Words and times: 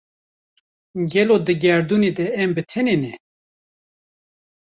Gelo 1.11 1.35
di 1.45 1.53
gerdûnê 1.63 2.11
de 2.17 2.25
em 2.41 2.49
bi 2.55 2.61
tenê 2.71 2.95
ne? 3.03 3.13